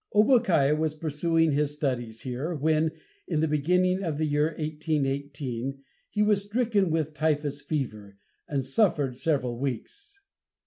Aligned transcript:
Obookiah 0.15 0.75
was 0.75 0.95
pursuing 0.95 1.51
his 1.51 1.75
studies 1.75 2.21
here, 2.21 2.55
when, 2.55 2.91
in 3.27 3.39
the 3.39 3.47
beginning 3.47 4.01
of 4.01 4.17
the 4.17 4.25
year 4.25 4.47
1818, 4.57 5.77
he 6.09 6.23
was 6.23 6.43
stricken 6.45 6.89
with 6.89 7.13
typhus 7.13 7.61
fever, 7.61 8.17
and 8.47 8.65
suffered 8.65 9.15
several 9.15 9.59
weeks. 9.59 10.17